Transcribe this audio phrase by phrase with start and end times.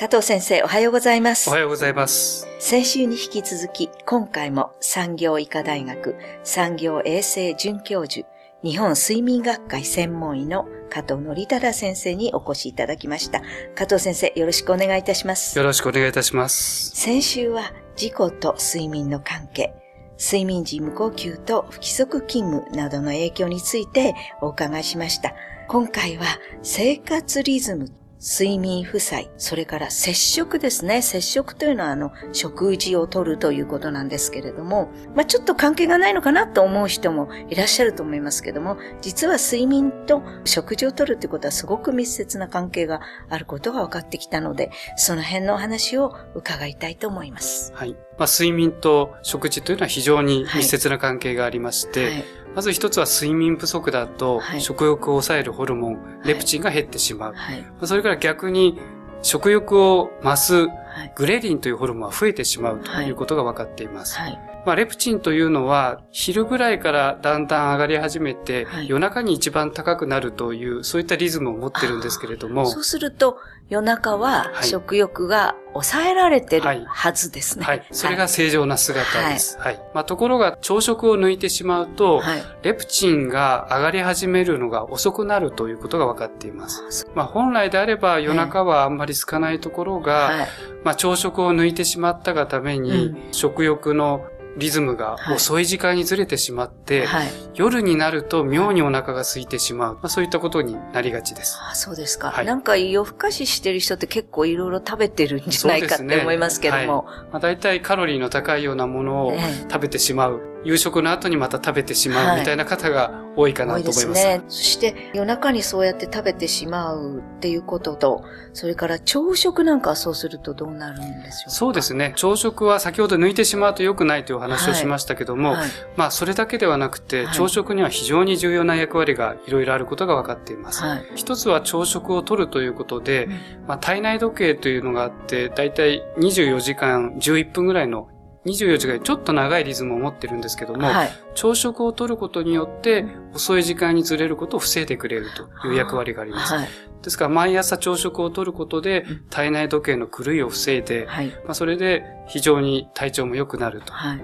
[0.00, 1.50] 加藤先生、おはようございます。
[1.50, 2.46] おはようございます。
[2.60, 6.14] 先週に引き続き、今回も産業医科大学
[6.44, 8.24] 産業衛生准教授、
[8.62, 13.42] 日本睡眠学会専門医の加藤則忠先生にお越しいただきました。
[13.74, 15.58] 加藤先生、よろしくお願いいたします。
[15.58, 16.92] よろしくお願いいたします。
[16.94, 19.74] 先週は事故と睡眠の関係、
[20.16, 25.34] 睡眠時無呼吸と不規則勤務などの影響についてお伺いしました。
[25.66, 26.24] 今回は
[26.62, 27.90] 生活リズム、
[28.20, 31.02] 睡眠負債、それから接触ですね。
[31.02, 47.72] 接触というのはあの食事をとるということなんですけれども、まあちょっと関係がないのかなと思う人もいらっしゃると思いますけども、実は睡眠と食事をとるということはすごく密接な関係があることが分かってきたので、その辺のお話を伺いたいと思います。
[47.74, 47.96] はい。
[48.18, 57.34] まあ、睡眠と食事というのは非常に密接な関係がありまして、はいまず一つは睡眠不足だとはい食欲を抑えるホルモン、レプチンが減ってしまう。
[57.34, 57.60] はい。
[57.62, 58.80] まあそれから逆に
[59.22, 61.12] 食欲を増すはい。
[61.14, 64.18] グレリンというホルモンは増えてしまうとはいいうことが分かっています。
[64.18, 64.47] はい。
[64.64, 77.64] まあ、レプチンというのは昼ぐらいからだんだん上がり始めて、はい夜中に一番高くなるというそういったリズムを持ってるんですけれども、そうすると、夜中ははい食欲が抑えられてはいるはずですね。
[77.64, 77.86] はい。
[77.90, 79.58] それが正常な姿です。
[79.58, 79.80] はい。
[79.94, 82.42] まあ、ところが朝食を抜いてしまうと、はい。
[82.62, 87.08] レプチンが上がり始めるのが遅くなるということが分かっています。
[87.14, 90.48] まあ、本来であれば夜中はあんまり空かないところが、はい。
[90.84, 94.24] まあ、朝食を抜いてしまったがために、食欲の
[94.58, 97.28] リズムが遅い時間にずれてしまって、はい。
[97.54, 99.94] 夜になると妙にお腹が空いてしまう。
[99.94, 101.58] まあ、そういったことになりがちです。
[101.60, 102.30] あそうですか。
[102.30, 107.06] はいなんか夜更かししてる人って結構いろいろ食べてるんじゃないかって思いますけども。
[107.30, 110.40] まあ、大体カロリーの高いようなものをええ食べてしまう。
[110.64, 114.00] 夕食の後にまた食べてしまはいうみたいな方が多いかなと思います。
[114.00, 114.42] すね。
[114.48, 121.50] そして夜中にそうやって食べてしまうっていうことと、それから朝食なんかはそうするとどうなるんでしょうか？
[121.50, 122.12] そうですね。
[122.16, 130.82] 朝食は先ほど抜いてしまうと良くないというお話をしましたけども、はいまあそれだけではなくて、はい朝食には非常に重要な役割がいろいろあることが分かっています。
[130.82, 131.04] はい。
[131.14, 133.32] 一つは朝食をとるということで、うん
[133.68, 138.08] まあ、体内時計というのがあって、だいたい24時間11分ぐらいの
[138.46, 141.10] 24時間ちょっと長いリズムを持ってるんですけども、はい。
[141.34, 143.04] 朝食をとることによって
[143.34, 145.26] 遅い時間にずれることを防いでくれる
[145.60, 146.54] という役割があります。
[146.54, 146.68] はい。
[147.02, 151.28] ですから毎朝朝食をとることでうん体内時計の狂いを防いで、はい。
[151.44, 153.92] まあ、それで非常に体調も良くなると。
[153.92, 154.16] はい。
[154.16, 154.22] ま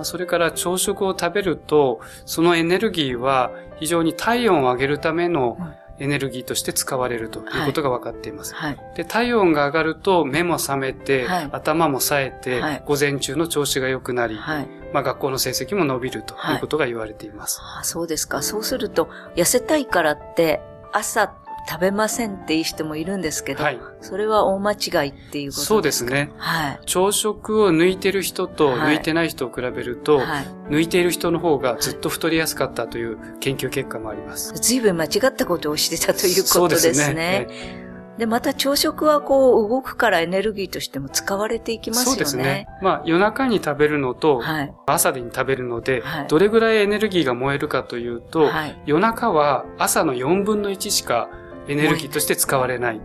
[0.00, 8.54] あ、それから朝食を食べると、そのエネルギーは非常に体温を上げるためのうんエネルギーとして使われるということが分かっています。
[8.54, 8.78] はい。
[8.94, 14.68] で、体温が上がると目も覚めて、はい頭も冴えて、はい午前中の調子が良くなり、はい。
[14.92, 17.60] まあ、学校の成績も伸びるということが言われています。
[17.60, 18.42] ああそうですか。
[18.42, 20.60] そうすると、痩せたいからって、
[20.92, 21.34] 朝
[21.68, 23.80] 食べませんっていう人もいるんですけど、はい。
[24.00, 25.64] それは大間違いっていうことですか？
[25.64, 26.32] そうですね。
[26.36, 26.80] はい。
[26.86, 30.46] 朝食を抜いてる人とはい抜いてない人を比べると、はい。
[30.70, 34.54] 抜いている人の方がずっと太りやすかったという研究結果もあります。
[34.54, 37.46] ずいぶん間違ったことをしてたというそうことですね。
[37.50, 42.10] えでまた朝食はこう動くからエネルギーとしても使われていきますよね。
[42.12, 42.66] そうですね。
[42.80, 44.74] まあ夜中に食べるのと、はい。
[44.86, 48.82] 朝に食べるので、はいどれぐらいエネルギーが燃えるかというと、はい。
[48.86, 51.28] 夜中は朝の4分の1しか
[51.68, 53.00] エネルギーとして使われない。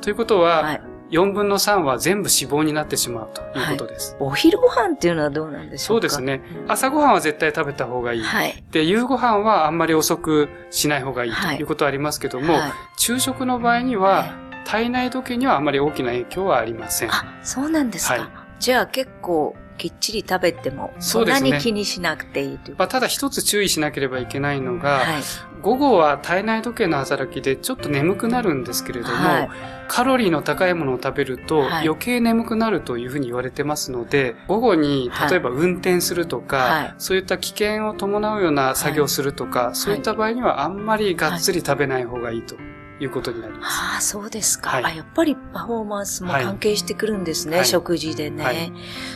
[0.00, 0.82] ということは、はい。
[1.10, 4.16] 4分の3は全部脂肪になってしまうということです。
[4.18, 5.86] お昼ご飯っていうのはどうなんでしょか？
[5.86, 6.20] そううです。
[6.22, 6.40] ね。
[6.66, 8.22] 朝ごはんは絶対食べた方がいい。
[8.22, 8.64] はい。
[8.72, 17.10] で、夕ご飯はあんまり遅くしない方がいいとはいいうことはありますけども、はい昼食の場合には、体内時計にはあまり大きな影響はありません。
[17.12, 18.14] あ、そうなんですか。
[18.14, 18.22] はい
[18.60, 22.76] じゃあ結構きっちり食べても、そんなに気にしなくていいという。
[22.78, 25.22] まあ、ただ一つ注意しなければいけないのが、はい。
[25.62, 29.50] 午後は体内時計の働きでちょっと眠くなるんですけれども、はい。
[29.88, 31.88] カロリーの高いものを食べるとはい。
[31.88, 35.30] 余計眠くなるというふうに言われてますので、午後にはい。
[35.30, 36.94] 例えば運転するとか、はい。
[36.98, 42.56] そういった危険を伴うような作業をするとか、そういった場合にはあんまりがっつり食べない方がいいと
[43.00, 43.80] いうことになります。
[43.80, 44.90] ああ、そうですか、はいあ。
[44.90, 48.72] やっぱりパフォーマンスも関係してくるんですね、はい食事でね、はい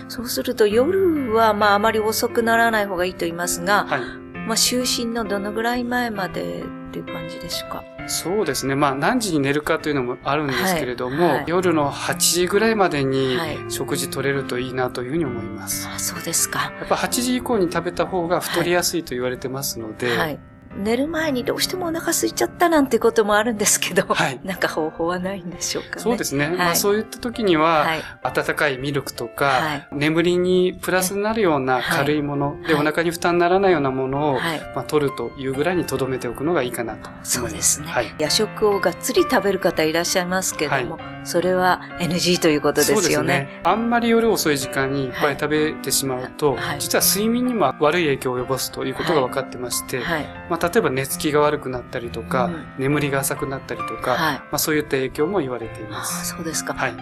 [0.08, 4.00] そうすると夜はまああまり遅くならない方がいいと言いますが、はい。
[4.00, 7.84] まあ就寝のどのぐらい前までっていう感じでしょうか？
[8.08, 8.74] そうですね。
[8.74, 15.86] まあ何時に寝るかというのもあるんですけれども、はいはい夜の8時ぐらいまでにはい食事取れるといいなというふうに思います。
[15.86, 16.72] あそうですか。
[16.78, 20.40] やっぱ8時以降に食べた方が太りやすいと言われてますので、はい。
[20.76, 26.02] 寝る前にどうしてもお腹空いちゃったなんてこともあるんですけど、はいなんか方法はないんでしょうかね。
[26.02, 26.46] そうですね。
[26.46, 28.02] はいまあそういった時には、はい。
[28.22, 34.60] 温かいミルクとか、はい眠りにプラスになるような軽いもの、で、はいお腹に負担にならないようなものを、はい。
[34.74, 37.38] まあ、取るというぐらいに留めておくのがいいかなと思います。
[37.38, 38.14] そうですね、はい。
[38.18, 43.02] 夜食をがっつり食べる方いらっしゃいますけども、それは NG ということですよね。
[43.02, 43.60] そうですね。
[43.64, 56.22] あんまり夜遅い時間にいっぱい食べてしまうと、はい、実は睡眠にも悪い影響を及ぼすということが分かってまして、はい、まあ、例えば寝つきが悪くなったりとか、うん、眠りが浅くなったりとか、はい、まあ、そういった影響も言われています。
[56.22, 56.72] あそうですか。
[56.72, 56.94] はい。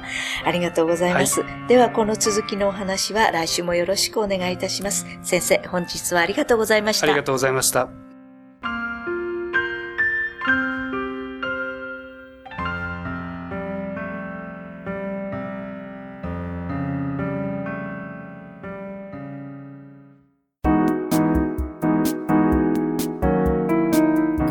[0.45, 1.45] ありがとうございます。
[1.69, 5.07] では、この続きのお話は来週もよろしくお願いいたします。
[5.23, 7.07] 先生、本日はありがとうございました。
[7.07, 8.06] ありがとうございました。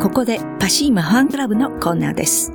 [0.06, 2.52] ここでパシーマファンクラブのコーナーです。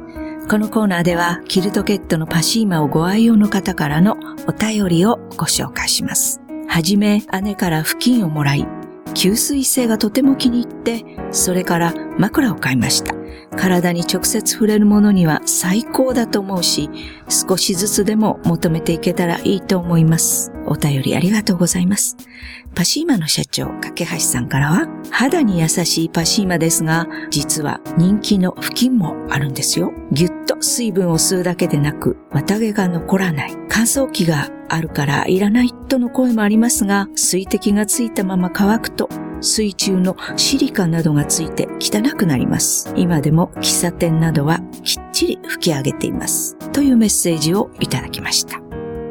[0.50, 4.16] このコーナーでは、キルトケットのパシーマをご愛用の方からの
[4.48, 6.40] お便りをご紹介します。
[6.70, 8.66] はじめ、姉から布巾をもらい、
[9.08, 13.11] 吸水性がとても気に入って、それから枕を買いました。
[13.58, 16.90] 体に直接触れるものには最高だと思うし、
[17.30, 20.52] 少しずつでも求めていけたらいいと思います。
[20.66, 22.16] お便りありがとうございます。
[22.74, 29.92] パシーマの社長、架橋さんからは、肌に優しいパシーマですが、実は人気の布巾もあるんですよ。
[30.12, 33.58] ぎゅっと水分を吸うだけでなく、綿毛が残らない。
[33.68, 39.10] 乾燥機があるからいらないとの声もありますが、水滴がついたまま乾くと
[39.42, 42.94] 水中のシリカなどがついて汚くなります。
[42.96, 46.58] 今でも喫茶店などはきっちり拭き上げています。
[46.72, 48.62] というメッセージをいただきました。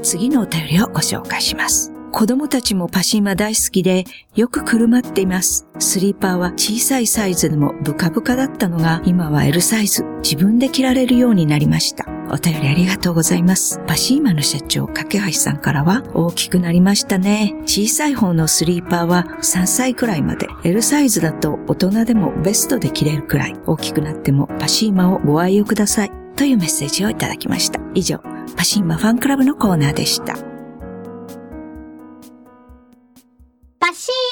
[0.02, 1.92] 次のお便りをご紹介します。
[2.12, 4.04] 子供たちもパシーマ大好きで
[4.34, 5.68] よくくるまっています。
[5.78, 12.19] スリーパーは小さいサイズでもブカブカだったのが今は L サイズ自分で着られるようになりました。
[12.30, 13.80] お便りありがとうございます。
[13.86, 17.54] パシーマの社長、架橋さんからは大きくなりましたね。
[17.62, 20.48] 小さい方のスリーパーは3歳くらいまで。
[20.64, 23.56] L サイズだと大人でもベストで着れるくらい。
[23.66, 26.12] 大きくなってもパシーマをご愛用ください。
[26.36, 27.80] というメッセージをいただきました。
[27.94, 28.18] 以上、
[28.56, 30.49] パシーマファンクラブのコーナーでした。